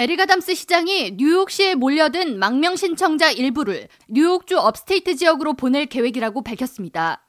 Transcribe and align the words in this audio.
에릭 0.00 0.20
아담스 0.20 0.54
시장이 0.54 1.14
뉴욕시에 1.16 1.74
몰려든 1.74 2.38
망명 2.38 2.76
신청자 2.76 3.32
일부를 3.32 3.88
뉴욕주 4.06 4.56
Upstate 4.56 5.16
지역으로 5.16 5.54
보낼 5.54 5.86
계획이라고 5.86 6.42
밝혔습니다. 6.42 7.26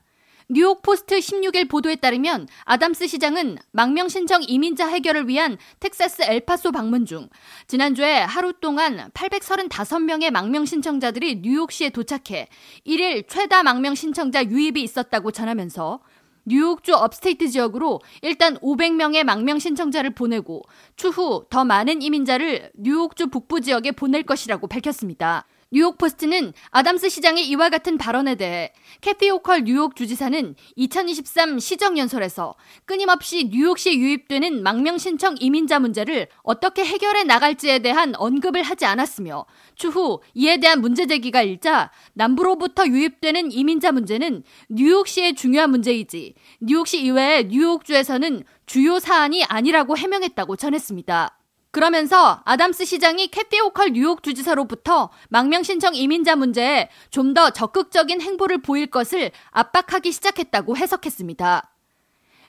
뉴욕 0.49 0.83
포스트 0.83 1.17
16일 1.17 1.67
보도에 1.67 1.95
따르면 1.95 2.47
아담스 2.65 3.07
시장은 3.07 3.57
망명 3.71 4.07
신청 4.07 4.43
이민자 4.47 4.87
해결을 4.87 5.27
위한 5.27 5.57
텍사스 5.79 6.21
엘파소 6.27 6.71
방문 6.71 7.07
중 7.07 7.27
지난주에 7.65 8.19
하루 8.19 8.53
동안 8.53 9.09
835명의 9.15 10.29
망명 10.29 10.65
신청자들이 10.65 11.37
뉴욕시에 11.41 11.89
도착해 11.89 12.49
1일 12.85 13.27
최다 13.27 13.63
망명 13.63 13.95
신청자 13.95 14.43
유입이 14.43 14.83
있었다고 14.83 15.31
전하면서 15.31 16.01
뉴욕주 16.49 16.95
Upstate 16.95 17.47
지역으로 17.47 18.01
일단 18.23 18.57
500명의 18.57 19.23
망명 19.23 19.59
신청자를 19.59 20.15
보내고 20.15 20.63
추후 20.95 21.45
더 21.49 21.63
많은 21.63 22.01
이민자를 22.01 22.71
뉴욕주 22.73 23.27
북부 23.27 23.61
지역에 23.61 23.91
보낼 23.91 24.23
것이라고 24.23 24.65
밝혔습니다. 24.67 25.45
뉴욕 25.71 25.99
포스트는 25.99 26.53
아담스 26.71 27.09
시장의 27.09 27.47
이와 27.49 27.69
같은 27.69 27.99
발언에 27.99 28.33
대해 28.33 28.73
캐티 29.01 29.29
호컬 29.29 29.65
뉴욕 29.65 29.95
주지사는 29.95 30.55
2023 30.75 31.59
시정연설에서 31.59 32.55
끊임없이 32.85 33.49
뉴욕시에 33.51 33.93
유입되는 33.93 34.63
망명 34.63 34.97
신청 34.97 35.35
이민자 35.39 35.79
문제를 35.79 36.27
어떻게 36.41 36.83
해결해 36.83 37.23
나갈지에 37.23 37.79
대한 37.79 38.15
언급을 38.15 38.63
하지 38.63 38.85
않았으며 38.85 39.45
추후 39.75 40.21
이에 40.33 40.57
대한 40.57 40.81
문제 40.81 41.05
제기가 41.05 41.43
일자 41.43 41.91
남부로부터 42.13 42.87
유입되는 42.87 43.51
이민자 43.51 43.91
문제는 43.91 44.43
뉴욕시의 44.69 45.35
중요한 45.35 45.69
문제이지 45.69 46.33
뉴욕시 46.61 47.03
이외의 47.03 47.45
뉴욕주에서는 47.49 48.43
주요 48.65 48.99
사안이 48.99 49.43
아니라고 49.43 49.97
해명했다고 49.97 50.55
전했습니다. 50.55 51.38
그러면서 51.71 52.41
아담스 52.45 52.83
시장이 52.85 53.27
캐티 53.27 53.59
오컬 53.61 53.91
뉴욕 53.91 54.23
주지사로부터 54.23 55.09
망명 55.29 55.61
신청 55.63 55.93
이민자 55.93 56.35
문제에 56.35 56.89
좀 57.11 57.33
더 57.33 57.51
적극적인 57.51 58.21
행보를 58.21 58.57
보일 58.63 58.87
것을 58.87 59.29
압박하기 59.51 60.11
시작했다고 60.11 60.75
해석했습니다. 60.77 61.69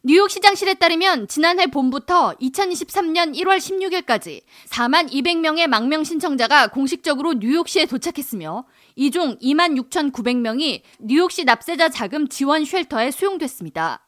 뉴욕 0.05 0.31
시장실에 0.31 0.73
따르면 0.75 1.29
지난해 1.29 1.67
봄부터 1.67 2.35
2023년 2.41 3.37
1월 3.37 3.59
16일까지 3.59 4.41
4만 4.71 5.11
200명의 5.13 5.67
망명 5.67 6.03
신청자가 6.05 6.69
공식적으로 6.69 7.35
뉴욕시에 7.35 7.85
도착했으며 7.85 8.65
이 8.97 9.11
중 9.11 9.37
2만 9.37 9.79
6,900명이 9.91 10.81
뉴욕시 11.01 11.45
납세자 11.45 11.91
자금 11.91 12.27
지원 12.29 12.65
쉘터에 12.65 13.11
수용됐습니다. 13.11 14.01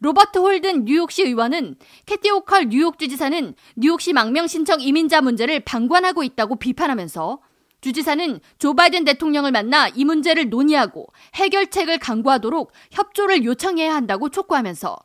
로버트 0.00 0.38
홀든 0.38 0.84
뉴욕시 0.84 1.22
의원은 1.24 1.76
캐티 2.06 2.30
호컬 2.30 2.68
뉴욕 2.68 2.98
주지사는 2.98 3.54
뉴욕시 3.76 4.12
망명 4.12 4.46
신청 4.46 4.80
이민자 4.80 5.20
문제를 5.20 5.60
방관하고 5.60 6.22
있다고 6.22 6.56
비판하면서 6.56 7.40
주지사는 7.80 8.40
조 8.58 8.74
바이든 8.74 9.04
대통령을 9.04 9.52
만나 9.52 9.88
이 9.88 10.04
문제를 10.04 10.50
논의하고 10.50 11.08
해결책을 11.34 11.98
강구하도록 11.98 12.72
협조를 12.92 13.44
요청해야 13.44 13.94
한다고 13.94 14.28
촉구하면서 14.28 14.96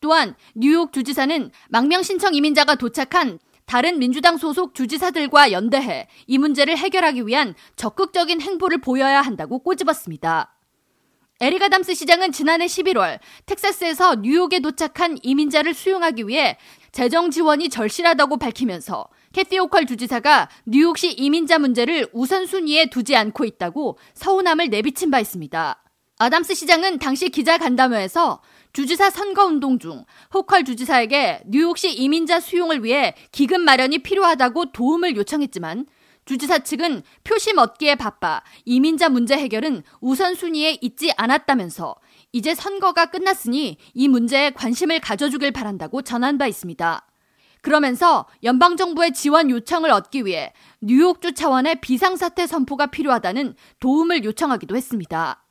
또한 0.00 0.34
뉴욕 0.54 0.92
주지사는 0.92 1.50
망명 1.70 2.02
신청 2.02 2.34
이민자가 2.34 2.74
도착한 2.74 3.38
다른 3.64 3.98
민주당 3.98 4.36
소속 4.36 4.74
주지사들과 4.74 5.52
연대해 5.52 6.08
이 6.26 6.36
문제를 6.36 6.76
해결하기 6.76 7.26
위한 7.26 7.54
적극적인 7.76 8.40
행보를 8.40 8.78
보여야 8.78 9.22
한다고 9.22 9.60
꼬집었습니다. 9.60 10.54
에릭 11.42 11.61
아담스 11.61 11.94
시장은 11.96 12.30
지난해 12.30 12.66
11월 12.66 13.18
텍사스에서 13.46 14.14
뉴욕에 14.22 14.60
도착한 14.60 15.18
이민자를 15.24 15.74
수용하기 15.74 16.28
위해 16.28 16.56
재정 16.92 17.32
지원이 17.32 17.68
절실하다고 17.68 18.36
밝히면서 18.36 19.08
캐티 19.32 19.58
호컬 19.58 19.86
주지사가 19.86 20.48
뉴욕시 20.66 21.10
이민자 21.10 21.58
문제를 21.58 22.06
우선순위에 22.12 22.90
두지 22.90 23.16
않고 23.16 23.44
있다고 23.44 23.98
서운함을 24.14 24.68
내비친 24.68 25.10
바 25.10 25.18
있습니다. 25.18 25.82
아담스 26.20 26.54
시장은 26.54 27.00
당시 27.00 27.28
기자 27.28 27.58
간담회에서 27.58 28.40
주지사 28.72 29.10
선거 29.10 29.44
운동 29.44 29.80
중 29.80 30.04
호컬 30.32 30.62
주지사에게 30.64 31.42
뉴욕시 31.46 31.92
이민자 31.92 32.38
수용을 32.38 32.84
위해 32.84 33.16
기금 33.32 33.62
마련이 33.62 34.04
필요하다고 34.04 34.70
도움을 34.70 35.16
요청했지만 35.16 35.86
주지사 36.24 36.60
측은 36.60 37.02
표심 37.24 37.58
얻기에 37.58 37.96
바빠 37.96 38.42
이민자 38.64 39.08
문제 39.08 39.36
해결은 39.36 39.82
우선순위에 40.00 40.78
있지 40.80 41.12
않았다면서 41.16 41.96
이제 42.32 42.54
선거가 42.54 43.06
끝났으니 43.06 43.76
이 43.92 44.08
문제에 44.08 44.50
관심을 44.50 45.00
가져주길 45.00 45.50
바란다고 45.50 46.02
전한 46.02 46.38
바 46.38 46.46
있습니다. 46.46 47.06
그러면서 47.60 48.26
연방정부의 48.42 49.12
지원 49.12 49.48
요청을 49.50 49.90
얻기 49.90 50.24
위해 50.24 50.52
뉴욕주 50.80 51.34
차원의 51.34 51.80
비상사태 51.80 52.46
선포가 52.46 52.86
필요하다는 52.86 53.54
도움을 53.78 54.24
요청하기도 54.24 54.76
했습니다. 54.76 55.44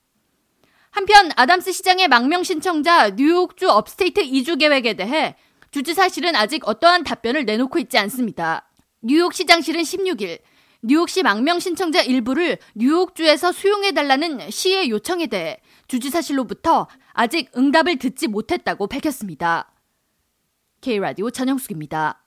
한편 0.92 1.32
아담스 1.38 1.72
시장의 1.72 2.10
망명 2.10 2.44
신청자 2.44 3.12
뉴욕주 3.12 3.70
upstate 3.70 4.22
이주 4.22 4.58
계획에 4.58 4.94
대해 4.96 5.38
주지사실은 5.72 6.36
아직 6.36 6.68
어떠한 6.68 7.06
답변을 7.06 7.46
내놓고 7.46 7.80
있지 7.80 7.98
않습니다. 7.98 8.70
뉴욕 9.02 9.34
시장실은 9.34 9.82
16일 9.82 10.40
뉴욕시 10.84 11.22
망명 11.22 11.60
신청자 11.60 12.02
일부를 12.02 12.58
뉴욕주에서 12.76 13.52
수용해달라는 13.52 14.50
시의 14.50 14.90
요청에 14.90 15.28
대해 15.28 15.60
주지사실로부터 15.88 16.88
아직 17.14 17.52
응답을 17.56 17.98
듣지 18.00 18.28
못했다고 18.28 18.88
밝혔습니다. 18.88 19.72
K라디오 20.82 21.30
전영숙입니다. 21.30 22.21